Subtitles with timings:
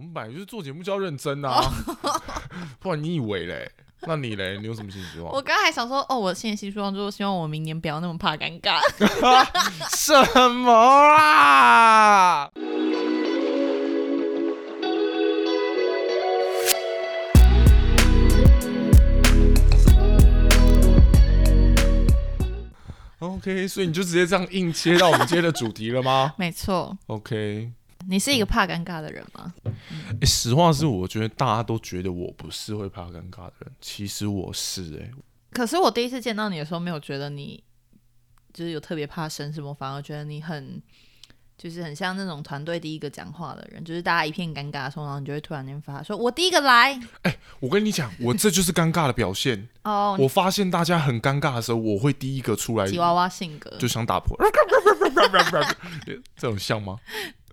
[0.00, 1.60] 我们本来就是做节目就要认真啊，
[2.80, 3.70] 不然你以为嘞？
[4.06, 4.56] 那你嘞？
[4.58, 5.30] 你有什么新希望？
[5.30, 8.80] 我刚刚还想说，哦，我现在新希望就是希望我明年不要那么怕尴尬。
[9.94, 10.14] 什
[10.48, 12.50] 么啊
[23.18, 26.32] ？OK，所以你就直接这样硬切到我们今天的主题了吗？
[26.40, 26.96] 没错。
[27.08, 27.70] OK，
[28.10, 29.54] 你是一个怕尴尬的人吗？
[30.20, 35.10] 哎，实话是，我觉得大家都觉得我不是会怕尴尬的人，其实我是哎。
[35.52, 37.62] 可是我第一次见到你的时候，没有觉得你
[38.52, 40.82] 就是有特别怕生什么，反而觉得你很。
[41.62, 50.16] 就是很像那种团队第一个讲话的人，就是大家一片尴尬的时候，然后你就会突然间发说：“我第一个来。”哎，我跟你讲，我这就是尴尬的表现 哦。
[50.18, 52.86] 我发现大家很尴尬的时候，我会第一个出来。
[52.88, 54.34] 吉娃娃性格就想打破，
[56.34, 56.96] 这种像吗？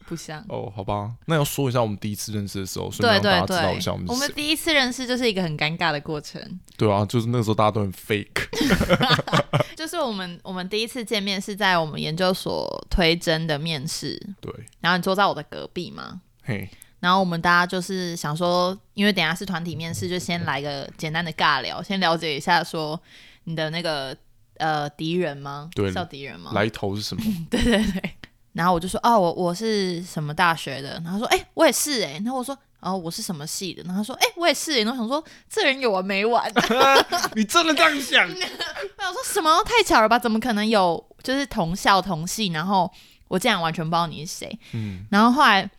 [0.07, 4.07] 不像哦，好吧，那要说一下我们第一次认识的时候，顺便让大家知道一下我们。
[4.07, 6.41] 我们第一次认识就是一个很尴尬的过程。
[6.77, 8.47] 对啊，就是那个时候大家都很 fake。
[9.75, 14.17] 就是我们我们第一次见面是在我们研究所推甄的面试。
[14.39, 14.51] 对。
[14.79, 16.21] 然后你坐在我的隔壁嘛。
[16.43, 16.69] 嘿。
[16.99, 22.99] 然后我们大家就是想说，因为等下是团体面试，就先来个简单的尬聊，先了解一下说
[23.43, 24.17] 你的那个
[24.55, 25.69] 呃敌人吗？
[25.75, 25.91] 对。
[25.91, 26.51] 叫敌人吗？
[26.55, 27.23] 来头是什么？
[27.51, 28.11] 对 对对。
[28.57, 30.99] 然后我就说哦，我我是什么大学的？
[31.05, 32.13] 然后说哎，我也是哎。
[32.25, 33.83] 然后我说哦，我是什么系的？
[33.83, 34.81] 然后他说哎，我也是。
[34.81, 36.51] 然后想说这人有完没完？
[37.35, 38.25] 你真的这样想？
[38.97, 40.17] 我想说什么太巧了吧？
[40.17, 42.47] 怎么可能有就是同校同系？
[42.47, 42.91] 然后
[43.27, 44.59] 我竟然完全不知道你是谁。
[44.73, 45.05] 嗯。
[45.11, 45.69] 然后后来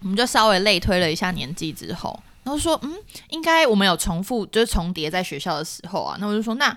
[0.00, 2.92] 我们就稍微类推了一下年纪之后，然后说嗯，
[3.28, 6.16] 应该我们有重复就是重叠在学校的时候啊。
[6.18, 6.76] 那我就说那。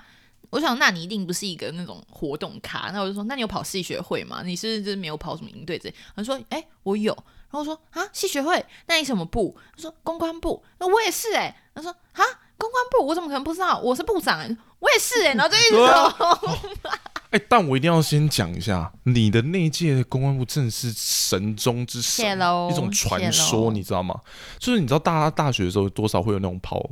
[0.50, 2.90] 我想，那你一定不是一个那种活动咖。
[2.92, 4.42] 那我就说，那你有跑系学会吗？
[4.44, 5.94] 你是不是就是没有跑什么营队之类？
[6.16, 7.12] 他说，哎，我有。
[7.50, 8.64] 然后我说，啊，系学会？
[8.86, 9.56] 那你什么部？
[9.76, 10.62] 他说，公关部。
[10.78, 11.54] 那我也是哎。
[11.74, 12.24] 他说，啊，
[12.56, 13.06] 公关部？
[13.06, 13.78] 我怎么可能不知道？
[13.78, 14.38] 我是部长。
[14.78, 15.34] 我也是哎。
[15.34, 16.90] 然后就一直说，
[17.30, 22.36] 哎，但我一定要先讲一下，你的那一届公关部真的是神中之神，
[22.70, 24.18] 一种传说，你知道吗？
[24.58, 26.82] 就是你知道，大家大学的时候多少会有那种跑。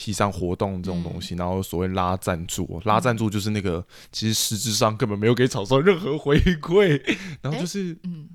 [0.00, 6.98] 系上活动这种东西，然后所谓拉赞助，拉赞助就是那个，其实实质上根本没有给厂商任何回馈，
[7.42, 8.26] 然后就是，嗯，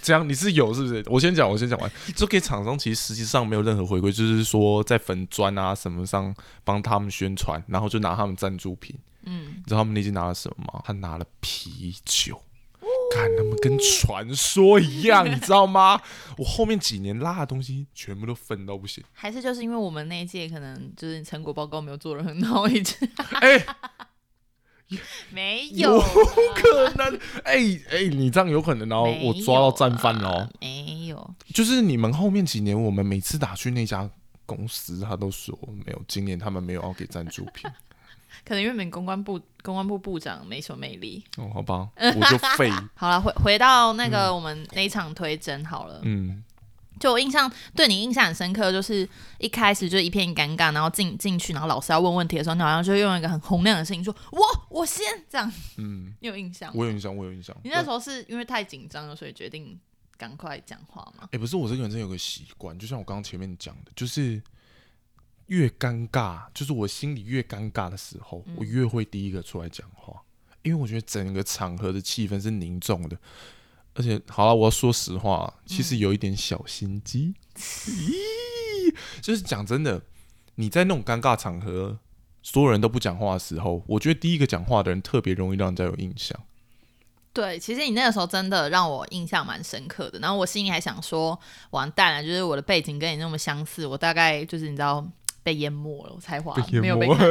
[0.00, 1.04] 这样你是有是不是？
[1.06, 10.80] 我先讲，我先讲完，就给厂商其实实际上没有任何回馈，就是说在粉砖啊什么上帮他们宣传，然后就拿他们赞助品，嗯，你知道他们那天拿了什么吗？
[10.84, 12.40] 他拿了啤酒。
[13.10, 16.00] 看他们跟传说一样， 你知道吗？
[16.38, 19.02] 我后面几年拉的东西全部都分到不行。
[19.12, 22.96] 还是就是因为我们那一届可能就是成果报告没有做的很好，一直
[23.40, 23.64] 哎，
[25.30, 27.58] 没有可能哎
[27.90, 34.08] 哎，你这样有可能，然后我抓到战犯哦，没有，就是你们后面几年，我们每次打去那家
[34.46, 37.70] 公司，他都说没有，今年他们没有要给赞助品。
[38.44, 42.70] 可能因为们公关部公关部部长没什么魅力哦，好吧，我就废。
[42.94, 46.00] 好了，回回到那个我们那一场推甄好了。
[46.04, 46.42] 嗯，
[46.98, 49.08] 就我印象对你印象很深刻，就是
[49.38, 56.70] 一开始就一片尴尬，然后进进去，然后老师要问问题的时候，你好像就用一个很洪亮的声音说：“我我先这样。”嗯，你有印象？
[56.74, 57.56] 我有印象，我有印象。
[57.64, 59.78] 你那时候是因为太紧张了，所以决定
[60.16, 61.28] 赶快讲话吗？
[61.32, 64.42] 哎，不是，我这个人真有个习惯，就像我刚刚前面讲的，就是。
[65.50, 70.22] 越尴尬，就是我心里越尴尬的时候，我越会第一个出来讲话，
[70.62, 73.18] 因为我觉得整个场合的气氛是凝重的，
[73.94, 80.00] 而且好了，我要说实话，其实有一点小心机，咦， 就是讲真的，
[80.54, 81.98] 你在那种尴尬场合，
[82.44, 86.40] 所有人都不讲话的时候，我觉得第一个讲话的人特别容易让人家有印象。
[87.32, 91.38] 对，其实你那个时候真的让我印象蛮深刻的，然后我心里还想说，
[91.70, 95.04] 完蛋了，就是我的背景跟你那么相似，我大概就是你知道。
[95.42, 97.18] 被淹没了，我才华没有被看。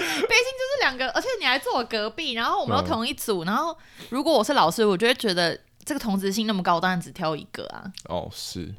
[0.00, 3.76] 北京就是两个，而且你还坐我隔壁，然后我们又同一组，然后
[4.08, 7.84] 如果我是老师，我就会觉得这个同质性那么高，当然只挑一个啊。
[8.04, 8.72] 哦，是。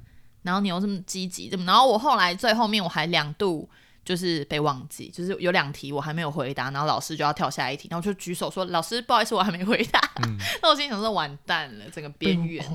[0.43, 3.69] 然后你又这么积极，这么，然后我后来最后面我还两度
[4.03, 10.01] 就是被忘记，就是有两题我还没有回答，然后老师就要跳下一题，然后就举手说：“老师，不好意思，我还没回答。
[10.63, 12.65] ”那我心想说：“完蛋了，整个边缘。”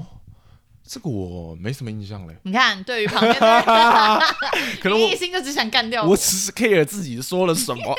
[0.89, 2.37] 这个我没什么印象嘞。
[2.45, 3.35] 你看，对于旁边，
[4.81, 6.11] 可能我一心就只想干掉我。
[6.11, 7.95] 我只是 care 自己说了什么，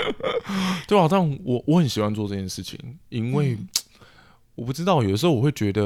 [0.88, 2.78] 对啊，但我我很喜欢做这件事情，
[3.10, 3.58] 因为
[4.54, 5.82] 我不知道，有的时候我会觉得，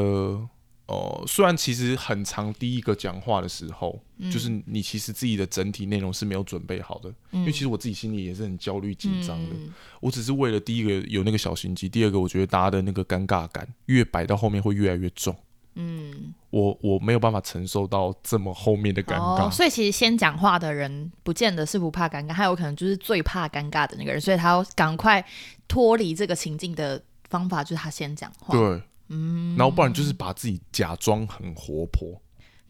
[0.86, 4.00] 哦，虽然其实很长，第一个讲话的时候，
[4.30, 9.56] 就是你其实自己的整体内容是没有准备好的，因为其实我自己心里也是很焦虑紧张的。
[10.00, 15.36] 我只是为了第一个有那个小心机，第二个我觉得大家的那个尴尬感越摆到后面会越来越重。
[15.74, 19.50] 嗯，我我没有办法承受到这么后面的尴尬。
[19.50, 25.24] 所以其实先讲话的人，不见得是不怕尴尬，他有可能就是最怕尴尬的那个人，所以他要赶快
[25.68, 28.52] 脱离这个情境的方法，就是他先讲话。
[28.52, 32.20] 对，嗯，然后不然就是把自己假装很活泼。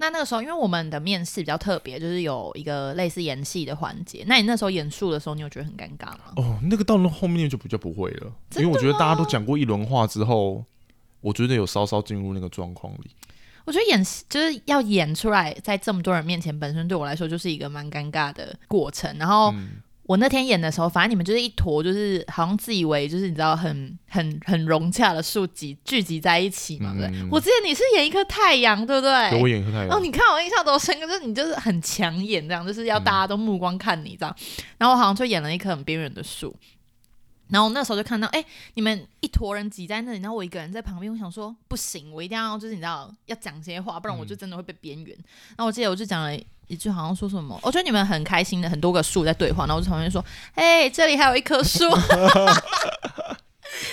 [0.03, 4.25] 那那个时候，因为我们的面试比较特别，就是有一个类似演戏的环节。
[4.27, 6.33] 那你那时候演述的时候，你有觉得很尴尬吗？
[6.37, 10.65] 哦，那个到了后面就比较不会了，因为我觉得大家都讲过一轮话之后，
[11.21, 13.11] 我觉得有稍稍进入那个状况里。
[13.65, 19.17] 我觉得演戏就是要演出来，在这么多人面前，本身对我来说就是一个蛮尴尬的过程。
[19.19, 19.55] 然后。
[20.05, 27.29] 我那天演的时候，反正你们就是一坨，就是好像自以为就是你知道很很很融洽的树集聚集在一起嘛，对不对？
[27.31, 29.41] 我记得你是演一颗太阳，对不对？
[29.41, 29.89] 我演一颗太阳。
[29.91, 34.37] 哦，你看我印象多深刻，就是你就是很抢眼，这样就是要大家都目光看你这样。
[34.79, 36.57] 然后我好像就演了一棵很边缘的树。
[37.51, 38.45] 然后那时候就看到，哎，
[38.75, 45.17] 你们一坨人挤在那里，然后我一个人在旁边，我想说不行，我一定要就是你知道要讲些话，不然我就真的会被边缘。
[45.51, 46.37] 然后我记得我就讲了
[46.69, 50.25] 一句，好像说什么，我觉得你们很开心的，很多个树在对话，然后我就旁边说，
[50.55, 51.85] 哎，这里还有一棵树。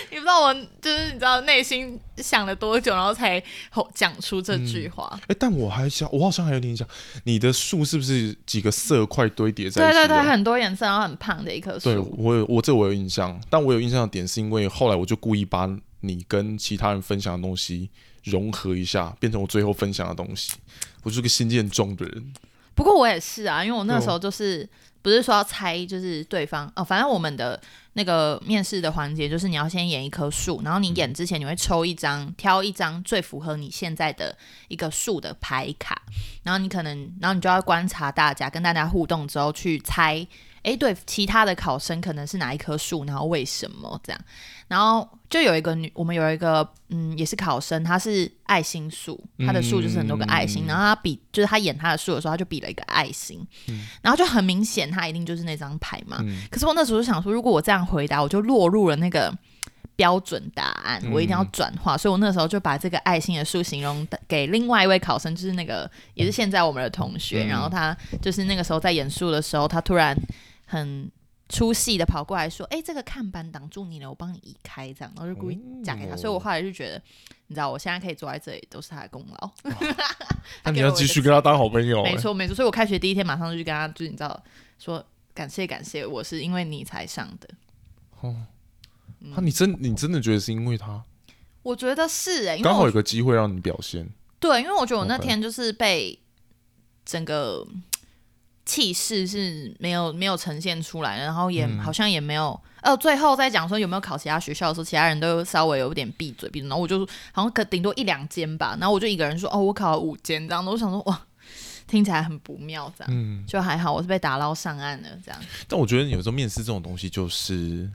[0.12, 3.42] 你不知道我就是你知道内心想了多久，然后才
[3.94, 5.20] 讲出这句话。
[5.28, 6.88] 哎，但我还想，我好像还有点想，
[7.26, 9.98] 你的树是不是几个色块堆叠在一起？
[9.98, 11.86] 对对对，很多颜色，然后很胖的一棵树。
[11.86, 15.70] 对我有我这我有印象，但我有印象的点是因为后来我就故意把
[16.00, 17.90] 你跟其他人分享的东西
[18.24, 20.54] 融合一下，变成我最后分享的东西。
[21.04, 22.34] 我是个心渐重的人。
[22.74, 24.68] 不过我也是啊，因为我那时候就是
[25.02, 27.60] 不是说要猜，就是对方哦，反正我们的。
[27.98, 36.00] 那个面试的环节就是你要先演一棵树，然后你演之前你会抽一张，挑一张最符合你现在的一个树的牌卡，
[36.44, 40.26] 然后你可能，然后你就要观察大家，跟大家互动之后去猜。
[40.62, 44.22] 诶，对，其他的考生可能是哪一棵树，然后为什么这样？
[44.68, 53.46] 然后就有一个女，我们有一个嗯，也是考生，她是爱心树，她的树就是很多个爱心，然后她比就是她演她的树的时候，她就比了一个爱心，
[54.02, 56.24] 然后就很明显，她一定就是那张牌嘛。
[56.50, 59.34] 可是我那时候就想说，如果我这样回答，我就落入了那个
[59.98, 70.18] 标准答案，我一定要转化，所以我那时候就把这个爱心的树形容给另外一位考生，就是那个也是现在我们的同学，然后他就是那个时候在演树的时候，他突然。
[70.70, 71.10] 很
[71.50, 76.16] 出戏的跑过来说：“哎，这个看板挡住你了，我帮你移开。”这样，然后就故意讲给他。
[76.16, 77.02] 所以我后来就觉得，
[77.48, 79.52] 你知道，我现在可以坐在这里，都是他的功劳。
[80.64, 82.04] 那你要继续跟他当好朋友。
[82.04, 82.54] 没错，没错。
[82.54, 84.44] 所以我开学第一天马上就去跟他，就是你知道，
[84.78, 87.48] 说感谢感谢，我是因为你才上的。
[88.20, 88.36] 哦，
[89.20, 91.02] 那你真你真的觉得是因为他？
[91.64, 94.10] 我觉得是哎，刚好有个机会让你表现。
[94.40, 96.20] 对，因为我觉得我那天就是被
[97.06, 97.66] 整个。
[98.68, 107.00] 气势是没有没有呈现出来，然后也好像也没有，呃，最后在讲说有没有考其他学校的时候，其他人都稍微有点闭嘴闭嘴，然后我就
[107.32, 111.26] 好像可顶多一两间吧，然后我就一个人说哦，我考了五间这样，我想说哇，
[111.88, 115.40] 听起来很不妙这样，嗯，就还好我是被打捞上岸了这样。
[115.68, 117.90] 但我觉得有时候面试这种东西，就是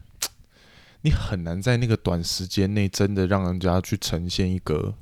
[1.03, 4.95] 你很难在那个短时间内真的让人家去呈现一个，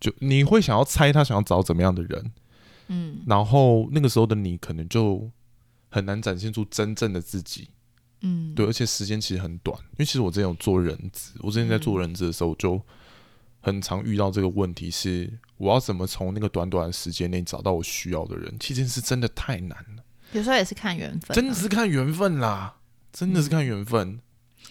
[0.00, 2.32] 就你会想要猜他想要找怎么样的人。
[2.92, 5.30] 嗯，然后那个时候的你可能就
[5.88, 7.70] 很难展现出真正的自己，
[8.20, 12.78] 嗯，对，而且时间其实很短，因为其实我之前有做人质，我之前在做人质的时候就
[13.60, 20.04] 很常遇到这个问题，是我要怎么从那个短短的时间内找到我需要的人，其实是真的太难了。
[20.32, 22.76] 有时候也是看缘分，真的是看缘分啦，
[23.10, 24.20] 真的是看缘分。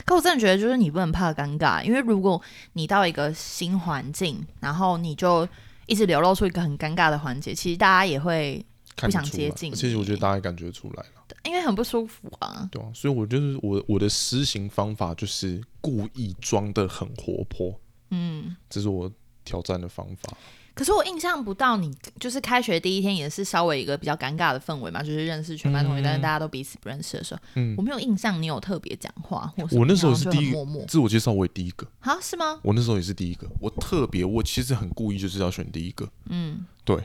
[0.06, 2.40] 可我真的觉得，就是你不能怕尴尬，因为如果
[2.74, 5.48] 你到一个新环境，然后你就。
[5.92, 9.74] 一直流露出一个很尴尬的环节，其实大家也会不想接近。
[9.74, 12.70] 其实我觉得大家感觉出来了，因为很不舒服啊。
[12.72, 17.78] 对啊，所以我就是我我的施行方法就是故意装的很活泼，
[18.12, 19.12] 嗯，这是我
[19.44, 20.38] 挑战的方法。
[20.82, 31.86] 可是我印象不到你，就是开学第一天也是稍微一个比较尴尬的氛围嘛，就是认识全班同学，但是大家都彼此不认识的时候，嗯，我没有印象你有特别讲话，或我那时候是第一个自我介绍，我也第一个。
[32.00, 32.18] 啊？
[32.20, 32.60] 是吗？
[32.64, 36.96] 我那时候也是第一个，我特别，我其实很故意就是要选第一个，嗯，对，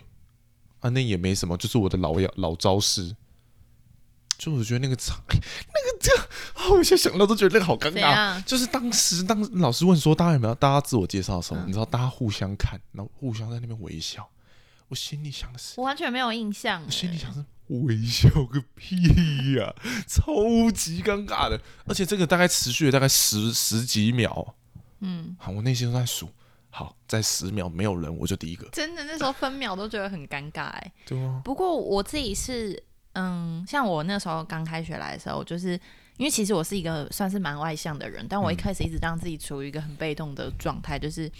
[0.80, 3.14] 啊，那也没什么，就是我的老样老招式。
[4.38, 5.34] 就我觉得那个场，那
[5.84, 6.26] 个这样，
[6.70, 8.40] 我现在想到都觉得那个好尴尬。
[8.44, 14.28] 就是当时当老师问说大家有没有大家自我介绍的时候，你知道大家互相看，然后互相在那边微笑。
[14.88, 16.80] 我心里想的是，我完全没有印象。
[16.86, 18.96] 我心里想是微笑个屁
[19.58, 19.74] 呀，
[20.06, 21.60] 超级尴尬的。
[21.86, 24.54] 而且这个大概持续了大概十十几秒。
[25.00, 26.28] 嗯，好，我内心都在数，
[26.70, 28.68] 好，在十秒没有人我就第一个。
[28.70, 30.92] 真的那时候分秒都觉得很尴尬哎。
[31.04, 31.40] 对啊。
[31.44, 32.80] 不过我自己是。
[33.16, 35.70] 嗯，像我那时候刚开学来的时候，就是
[36.18, 41.30] 因为其实我是一个算是蛮外向的人，但我一开始一直让自己处于一个很被动的状态，就是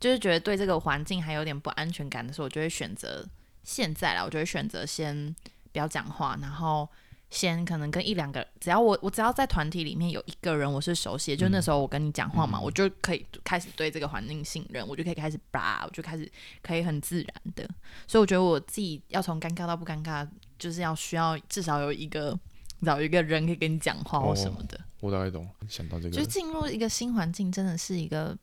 [0.00, 3.24] 就是觉得对这个环境还有点不安全感的时候，我就会选择
[3.62, 5.34] 现在啦，我就会选择先
[5.72, 6.88] 不要讲话，然后
[7.30, 16.30] 先可能跟一两个，只要我我只要在团体里面有一个人我是熟悉，就那时候我跟你讲话嘛，我就可以开始对这个环境信任，我就可以开始叭，我就开始
[16.62, 17.68] 可以很自然的。
[18.06, 20.28] 所以我觉得我自己要从尴尬到不尴尬，
[20.64, 22.34] 就是要需要至少有一个
[22.82, 24.80] 找一个人可以跟你讲话或什么的。
[25.00, 28.34] 我大概懂，想到这个，就进入一个新环境真的是一个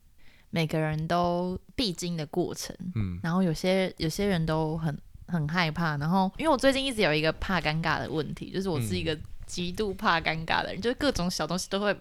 [0.51, 2.75] 每个人都必经的过程。
[2.93, 4.95] 嗯，然后有些有些人都很
[5.27, 11.91] 很害怕，然后因为我最近一直有一个怕尴尬的问题，就是我是一个极度怕尴尬的人，就是各种小东西都会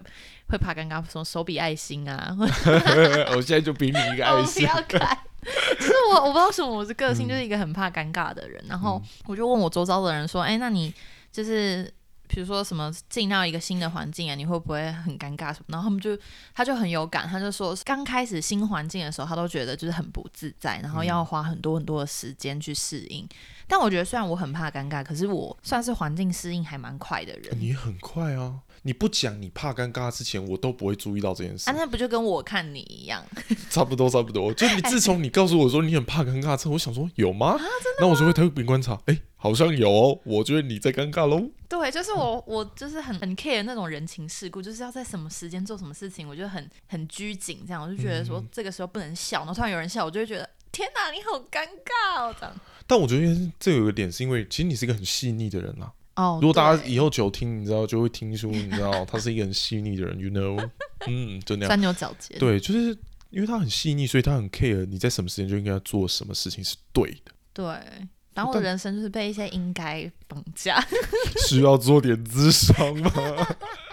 [0.47, 2.37] 会怕尴尬，什么手比爱心啊，
[3.35, 5.17] 我现在就比你一个爱心，不要看，
[5.79, 10.93] 就是我我不知道什么，我是个性就是一个很怕尴尬的人，然后我就问我周遭的人说，哎，那你
[11.31, 11.91] 就是。
[12.33, 15.73] 比如说什么进到一个新的环境啊，你会不会很尴尬什么？
[15.73, 16.17] 然后他们就
[16.55, 23.27] 他就很有感，他就说刚开始新环境的时候，他都觉得就是很不自在，然后要花很多很多的时间去适应。
[23.67, 27.53] 但我觉得虽然我很怕尴尬，可是我算是环境适应还蛮快的人。
[27.59, 28.59] 你很快啊！
[28.83, 31.69] 你不讲你怕尴尬之前，我都不会注意到这件事。
[31.69, 33.23] 啊，那不就跟我看你一样？
[33.69, 34.51] 差不多，差不多。
[34.53, 37.57] 就你自从你告诉我说你很怕尴尬之后，我想说有吗？
[37.99, 40.19] 那我就会特别观察，哎，好像有哦。
[40.23, 41.49] 我觉得你在尴尬喽。
[41.69, 52.55] 对，就是我， 我就是很很 care 那种人情世故，就是要在什么时间做什么事情，我就很很拘谨，这样我就觉得说这个时候不能笑，然后突然有人笑，我就会觉得天哪，你好尴尬哦，这样。
[52.87, 55.93] 但我觉得这有个点是因为，其实你是一个很细腻的人啊。
[56.15, 60.69] 哦，如果大家以后久听，你知道就会听出，你知道 他是一个很细腻的人，you know，
[61.07, 61.69] 嗯，就那样。
[61.69, 62.37] 钻牛角尖。
[62.37, 62.97] 对，就是
[63.29, 67.31] 因为他很细腻，所以他很 care 你在什么时间就应该做什么事情是对的。
[67.53, 67.65] 对，
[68.33, 70.85] 然后我的人生就是被一些应该绑架，
[71.47, 73.11] 需要做点智商吗？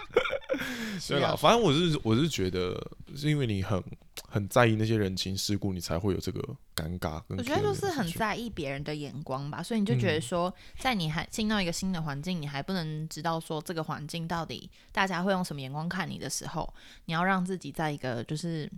[1.07, 2.79] 对了，反正我是我是觉得
[3.15, 3.83] 是因为你很。
[4.31, 6.41] 很在意那些人情世故，你才会有这个
[6.75, 7.23] 尴尬。
[7.29, 16.75] 我觉得就是很在意别人的眼光吧，所以你就觉得说，在你还进到一个新的环境，你还不能知道说这个环境到底大家会用什么眼光看你的时候，
[17.07, 18.71] 你要让自己在一个就是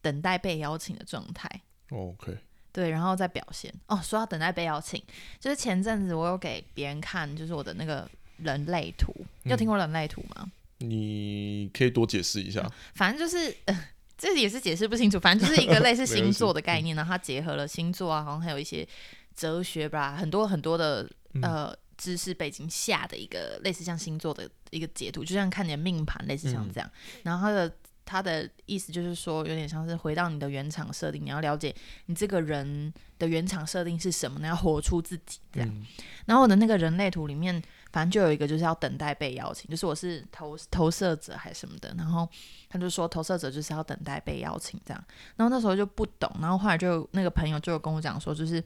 [0.00, 1.48] 等待被邀请的状态。
[1.90, 2.36] OK，
[2.72, 3.72] 对，然后再表现。
[3.86, 5.00] 哦，说到等待被邀请，
[5.38, 9.14] 就是前阵子我有给别人看，就是我的那个人类图。
[9.44, 10.50] 你有听过人类图吗？
[10.78, 12.70] 你可以多解释一下。
[12.94, 13.54] 反正就是。
[14.18, 18.88] 这也是解释不清楚，反正就是一个类似 星座的概念，然后它结合了星座啊，好像还有一些
[19.34, 21.06] 哲学吧，很多很多的
[21.42, 26.90] 呃知识背景下的一个类似像星座的一个解读，就像看你的命盘，类似像这样。
[27.24, 35.86] 然后它的它的意思就是说，有点像是回到你的原厂设定，你要了解你这个人的原厂设定是什么，你要活出自己这样。
[36.24, 37.62] 然后我的那个人类图里面。
[37.96, 42.28] 反正就有一个就是要等待被邀请，就是我是投投射者还是什么的，然后
[42.68, 45.02] 他就说投射者就是要等待被邀请这样，
[45.34, 48.62] 然后那时候就不懂，然后后来就那个朋友就有跟我讲说，就是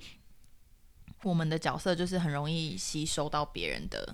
[1.23, 4.05] 我们的角色就是很容易吸收到别人的，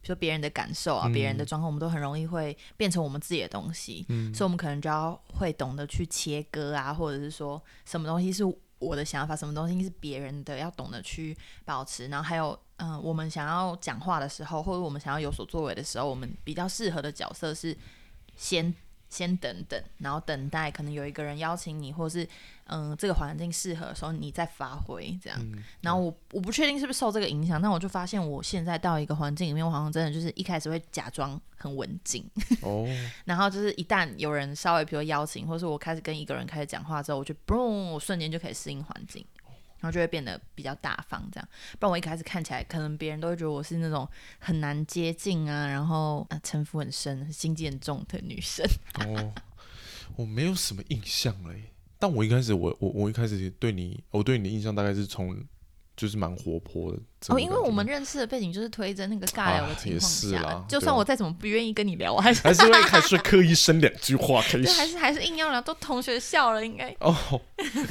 [0.00, 8.42] 比如说别人的感受啊，别人的状况，我们都很容易会变成我们自己的东西，嗯，所以我们可能就要会懂得去切割啊，或者是说什么东西是
[8.84, 12.58] 我的想法，什么东西是别人的，要懂得去保持，然后还有。
[12.76, 17.74] 嗯，我们想要讲话的时候，或者我们想要有所作为的时候，我们比较适合的角色是
[18.34, 18.74] 先
[19.14, 22.28] 先等等，然后等待可能有一个人邀请你，或是
[22.66, 25.38] 嗯这个环境适合的时候，你再发挥这样。
[25.82, 32.28] 然后我我不确定是不是受这个影响，但我就发现我现在到一个环境里面，我好像真的就是一开始会假装很文静
[32.62, 32.88] 哦，
[33.24, 39.24] 然后就是一旦有人稍微比如邀请，或是我开始跟一个人开始讲话之后，我就嘣，我瞬间就可以适应环境。
[39.84, 41.46] 然后就会变得比较大方，这样。
[41.78, 48.66] 不然我一开始看起来，可能别人都会觉得我是那种很难接近啊，然后啊城府很深、心机很重的女生。
[49.06, 49.34] 哦，
[50.16, 51.64] 我没有什么印象嘞。
[51.98, 55.36] 但我一开始，我我我一开始对你，我对你的印象大概是从。
[55.96, 56.98] 就是蛮活泼的
[57.28, 67.40] 哦，因为我们认识的背景就是推着那个尬聊的情况下，就算我再怎么不愿意跟你聊，我还是还是会还是刻意生两句话开始，还是还是硬要聊，都同学笑了应该哦。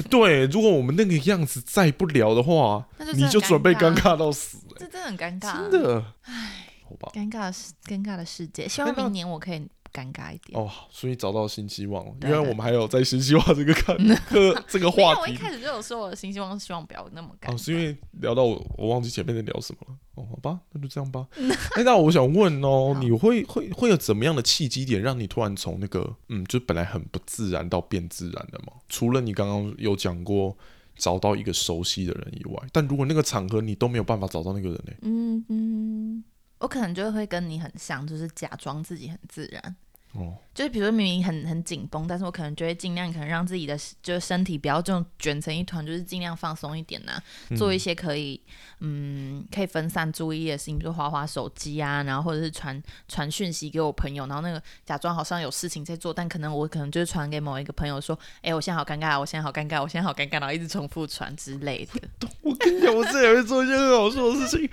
[0.09, 9.67] 对，如果我们那个样子再不聊的话，那就你就准备尴尬到死，这真的很尴尬，真的，唉，好吧，尴尬的世尴尬的世界，希望明年我可以。
[9.93, 12.11] 尴尬一点哦，所以找到新希望了。
[12.23, 13.95] 因为我们还有在新希望这个看
[14.25, 15.21] 课 这个话题。
[15.21, 17.53] 我一开始就有说我的新希望是希望不要那么尴尬。
[17.53, 19.95] 哦，是因为聊到我，我忘记前面在聊什么了。
[20.15, 21.27] 哦，好吧，那就这样吧。
[21.75, 28.73] 哎，那我想问哦，你会会会有怎么样的契机点，让你突然从那个嗯，就本来很不自然到变自然的吗？
[28.89, 30.55] 除了你刚刚有讲过
[30.95, 34.93] 找到一个熟悉的人以外，但如果那个场合你都没有办法找到那个人呢？
[35.01, 36.23] 嗯嗯，
[36.59, 39.75] 我可能就会跟你很像，就是假装自己很自然。
[40.13, 40.37] 哦。
[40.53, 47.19] 就是比如说明明很很紧绷，但是我可能就会尽量可能让自己的就是身体不要这种卷成一团，就是尽量放松一点呐，
[47.57, 48.39] 做一些可以
[48.79, 61.99] 嗯可以分散注意力的事情，比如划划手机啊，然后或者是传传讯息给我朋友，然后那个假装好像有事情在做，但可能我可能就是传给某一个朋友说，哎，我现在好尴尬，我现在好尴尬，我现在好尴尬，然后一直重复传之类的。
[62.41, 64.69] 我跟你讲，我之前会做一件很好笑的事情，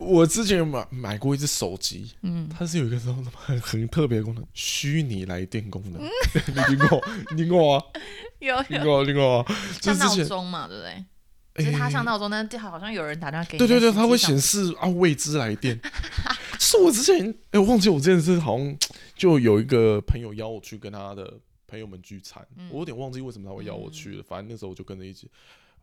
[0.00, 4.44] 我之前买买过一只手机，嗯，它是有一个什么很很特别的功能，
[4.80, 6.02] 虚拟来电功能。
[6.02, 7.04] 你听过？
[7.30, 7.84] 你听过吗？
[8.38, 9.04] 有听过？
[9.04, 9.56] 听过吗？
[9.82, 11.04] 像闹钟嘛，对不对？
[11.62, 13.58] 就是它像闹钟，但好像有人打电话给你。
[13.58, 15.78] 对对对，它会显示啊未知来电。
[16.58, 18.78] 是我之前哎，我忘记我之前是好像
[19.14, 24.22] 就有一个朋友邀我去跟他的朋友们聚餐，我有点忘记为什么他会邀我去了。
[24.22, 25.30] 反正那时候我就跟着一起。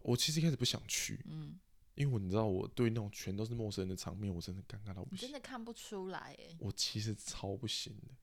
[0.02, 1.56] 我其实一开始不想去，嗯，
[1.94, 5.28] 因为我你知道我对那种全都是陌生人的场面，我真的尴尬到不行。
[5.28, 6.56] 真的看不出来哎。
[6.58, 8.14] 我其实超不行的。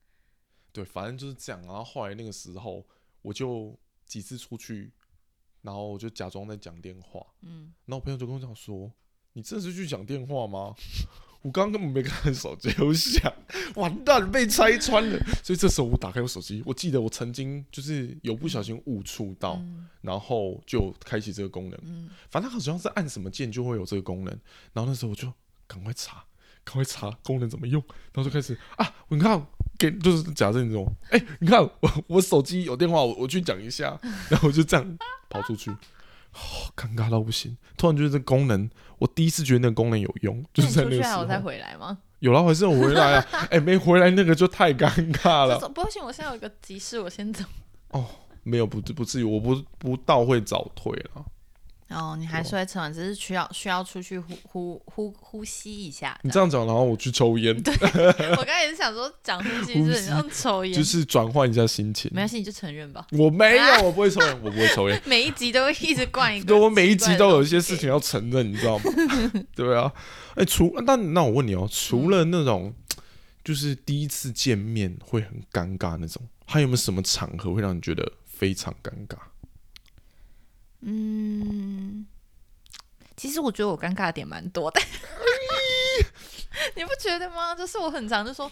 [0.74, 1.62] 对，反正就是这样。
[1.62, 2.84] 然后后来那个时候，
[3.22, 4.90] 我就几次出去，
[5.62, 7.24] 然后我就假装在讲电话。
[7.42, 8.90] 嗯，然后我朋友就跟我讲说
[9.34, 10.74] ：“你这是去讲电话吗？”
[11.42, 13.32] 我刚刚根本没看手机，我想
[13.76, 15.18] 完蛋被拆穿了。
[15.44, 19.62] 所以这时候我打开我手机，我记得我曾经就是有不小心误触到，
[20.00, 21.78] 然后就开启这个功能。
[21.84, 24.40] 嗯，反正好像是按什么键就会有这个功能。
[24.72, 25.30] 然后那时候我就
[25.66, 26.24] 赶快查，
[26.64, 27.80] 赶快查功能怎么用，
[28.14, 29.46] 然后就开始啊，你看。
[29.78, 37.56] 给就是假设你这种，哎，你看我我手机有电话，我我去讲一下，然后我就这样跑出去，哦，尴尬到不行。
[37.76, 41.24] 突然觉得这功能，我第一次觉得那个功能有用，就是在那个时候。
[41.26, 41.98] 再回来吗？
[42.20, 43.48] 有了，还是我回来啊？
[43.50, 45.58] 哎，没回来那个就太尴尬了。
[45.68, 47.44] 不行，我现在有个急事，我先走。
[47.90, 48.06] 哦，
[48.42, 51.24] 没有，不不至于，我不不到会早退了。
[51.90, 56.18] 哦，你还是会吃完，只是需要需要出去呼呼呼呼吸一下。
[56.22, 57.54] 你这样讲，然后我去抽烟。
[57.62, 57.72] 对，
[58.32, 62.10] 我刚才也是想说讲呼吸是像抽烟，就是转换一下心情。
[62.14, 63.06] 没关系，你就承认吧。
[63.12, 65.00] 我没有，我不会抽烟，我不会抽烟。
[65.04, 66.46] 每一集都会一直灌一个。
[66.46, 68.84] 对，我每一集都有一些事情要承认，你知道吗？
[69.54, 69.92] 对啊。
[70.36, 72.74] 哎，除那那我问你哦，除了那种
[73.44, 79.16] 就是第一次见面会很尴尬那种，还有没有什么场合会让你觉得非常尴尬？
[80.86, 82.06] 嗯，
[83.16, 84.80] 其实我觉得我尴尬的点蛮多的，
[86.76, 87.54] 你不觉得吗？
[87.54, 88.50] 就是我很常就说，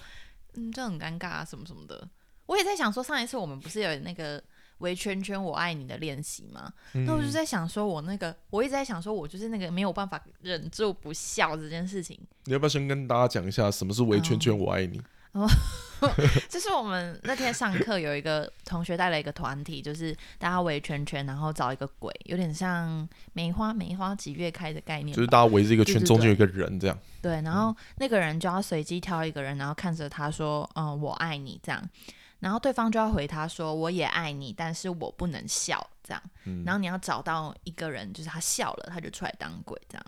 [0.54, 2.08] 嗯，这很尴尬啊，什么什么的。
[2.46, 4.42] 我也在想说，上一次我们不是有那个
[4.78, 6.72] 围圈圈我爱你的练习吗？
[6.92, 12.18] 那我就在想说，我那个我一直在想说，我就是那个没有办法忍住不笑这件事情。
[12.44, 15.00] 你要不要先跟大家讲一下，什么是围圈圈我爱你？
[15.32, 15.48] 哦，
[16.48, 26.98] 就是我们那天上课有一个同学带了一个团体，就是大家围圈圈，然后找一个鬼，有点像梅花梅花几月开的概念，就是大家围着一个圈，中间有一个人这样。
[27.22, 31.82] 对，然后那个人就要随机挑一个人，然后看着他说：“嗯，我爱你。”这样，
[32.40, 36.22] 然后对方就要回他说：“我也爱你，但是我不能笑。”这样，
[36.66, 40.04] 然后你要找到一个人，就是他笑了，他就出来当鬼这样。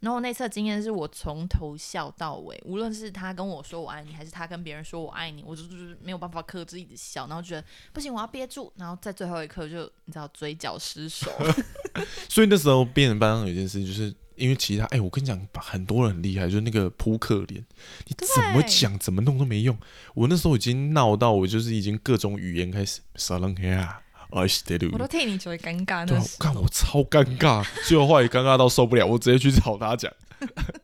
[0.00, 11.30] 然后那次经验是我从头笑到尾，无论是他跟我说我爱你，还是他跟别人说我爱你，我就就是没有办法克制一直笑，然后觉得不行，我要憋住，然后在最后一刻就你知道嘴角失手。
[12.28, 17.64] 所以那时候变成班上有一件事，就是因为其他哎，我跟你讲，很多人很厉害，就是那个扑克脸，
[18.06, 19.76] 你怎么讲怎么弄都没用。
[20.14, 24.00] 我那时候已经闹到我就是已经各种语言开始撒冷嘿啊。
[24.30, 30.12] 我都替你觉得尴尬，对，看我超尴尬， 最后话也尴尬到受不了，我直接去找他讲，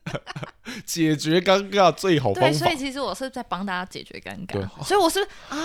[0.85, 2.49] 解决尴尬最好方法。
[2.49, 5.57] 对，所以其实我是在帮大家解决尴尬，所以我是啊，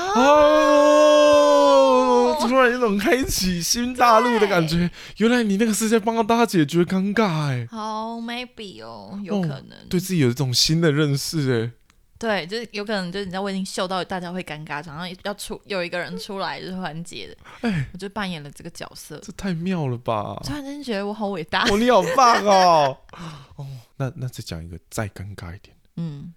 [2.41, 4.91] 突然有种开启新大陆的感觉。
[5.17, 9.71] 原来你那个是在帮大家解决尴尬，哎，好，maybe 哦，有可能。
[9.89, 11.80] 对自己有一种新的认识，哎。
[12.21, 20.39] 对，就是有可能，就是你知道，我已经嗅到大家会尴尬，然后要出有一个人出来就是缓解的，哎，我就扮演了这个角色，这太妙了吧！
[20.45, 22.99] 突然间觉得我好伟大，哦，你好棒哦！
[23.57, 26.35] 哦，那那再讲一个再尴尬一点，嗯，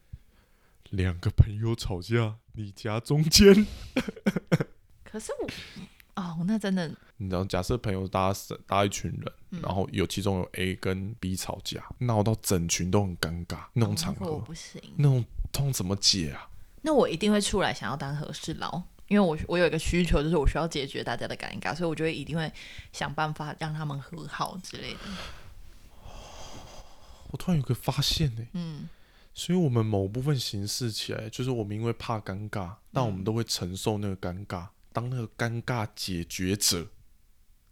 [0.91, 3.67] 两个朋友吵架，你夹中间，
[5.03, 5.49] 可是我，
[6.15, 8.33] 哦，那真的， 你知道，假设朋友搭
[8.65, 15.25] 搭一群人，然后有其中有 A 跟 B 吵架，闹到整群都很尴尬那种场合，我不行，那种。
[15.53, 16.49] 通怎么解啊？
[16.81, 22.51] 那我一定会出来想要当和事佬，因为我我有一个需求，就是我需要解决大家的尴尬，所以我觉得一定会
[22.91, 24.99] 想办法让他们和好之类的。
[27.31, 28.89] 我突然有个发现呢，嗯，
[29.33, 36.87] 所以我们某部分形式起来，就是我们因为怕尴尬，但我们都会承受那个尴尬，当那个尴尬解决者。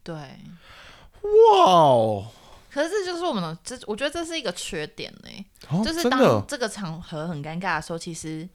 [0.03, 2.31] 对，哇哦！
[2.71, 5.83] 可是这就是我们的，这我觉得这是一个缺点呢。
[5.83, 8.47] 就是当这个场合很尴尬的时候，其实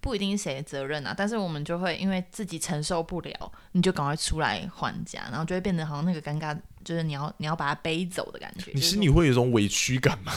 [0.00, 8.70] 不一定是谁的责任啊，但是我们就会因为自己承受不了，你就赶快出来还价，然后就会变得好像那个尴尬，就是你要你要把它背走的感觉。
[8.74, 10.32] 你心里会有一种委屈感吗？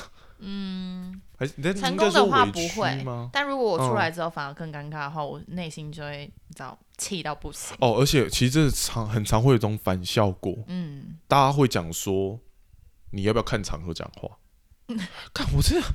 [0.46, 7.78] 嗯，还是成功的话不会但如果我出来之后反而更尴尬的话，我内心就会你知道气到不行。
[7.80, 12.38] 哦，而且其实这常很常会有一种反效果，嗯，大家会讲说
[13.14, 14.30] 你要不要看场合讲话？
[15.34, 15.86] 看我这样，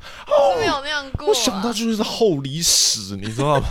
[0.59, 1.29] 没有那样过。
[1.29, 3.69] 我想到就是厚礼史，你知道吗？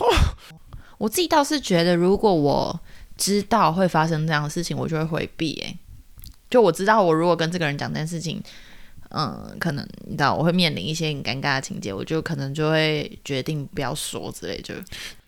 [0.98, 2.78] 我自己倒是觉得，如果我
[3.16, 5.58] 知道会发生这样的事情，我就会回避。
[5.64, 5.78] 哎，
[6.50, 8.42] 就我知道，我如果跟这个人讲这件事情，
[9.08, 14.60] 嗯，可能你知道我会面临一些很尴尬的情节，我就可能就会决定不要说之类。
[14.60, 14.74] 就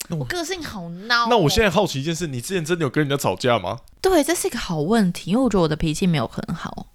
[0.09, 1.27] 我个性好孬。
[1.27, 3.79] 那我现在好奇一件事，你之前真的有跟人家吵架吗？
[4.01, 6.87] 对，这是一个好问题，因为我觉得我的脾气没有很好。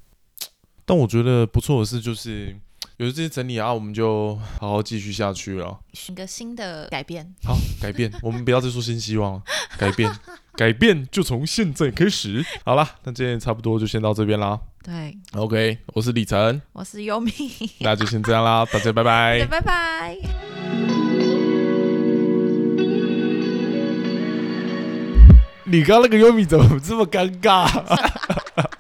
[0.84, 2.56] 但我觉得不错的是，就是
[2.96, 5.78] 有这些整理啊，我们就好好继续下去了。
[6.08, 9.42] 一个新的改变，好改变，我们不要再说新希望了，
[9.78, 10.12] 改变，
[10.54, 12.44] 改变就从现在开始。
[12.64, 14.58] 好了，那今天差不多就先到这边啦。
[14.82, 17.32] 对，OK，我是李晨，我是优米，
[17.80, 20.16] 那就先这样啦，大家拜拜， 拜拜。
[25.64, 27.66] 你刚那个优米怎么这么尴尬？